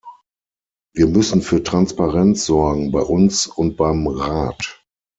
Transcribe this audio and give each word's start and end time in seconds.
Wir 0.95 1.05
müssen 1.05 1.43
für 1.43 1.61
Transparenz 1.61 2.47
sorgen, 2.47 2.91
bei 2.91 3.01
uns 3.01 3.45
und 3.45 3.77
beim 3.77 4.07
Rat! 4.07 4.81